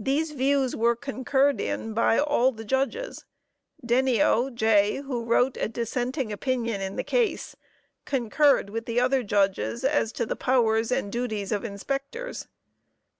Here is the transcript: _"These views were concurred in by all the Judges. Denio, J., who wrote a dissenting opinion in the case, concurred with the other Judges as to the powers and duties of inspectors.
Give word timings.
_"These 0.04 0.32
views 0.32 0.76
were 0.76 0.94
concurred 0.94 1.58
in 1.58 1.94
by 1.94 2.18
all 2.18 2.52
the 2.52 2.66
Judges. 2.66 3.24
Denio, 3.82 4.54
J., 4.54 4.96
who 4.96 5.24
wrote 5.24 5.56
a 5.56 5.68
dissenting 5.68 6.30
opinion 6.30 6.82
in 6.82 6.96
the 6.96 7.02
case, 7.02 7.56
concurred 8.04 8.68
with 8.68 8.84
the 8.84 9.00
other 9.00 9.22
Judges 9.22 9.84
as 9.84 10.12
to 10.12 10.26
the 10.26 10.36
powers 10.36 10.92
and 10.92 11.10
duties 11.10 11.50
of 11.50 11.64
inspectors. 11.64 12.46